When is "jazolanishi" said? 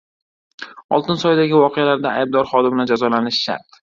2.93-3.43